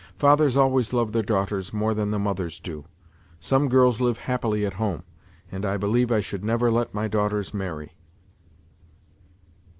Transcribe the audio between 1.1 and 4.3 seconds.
their daughters more than the mothers do. Some girls live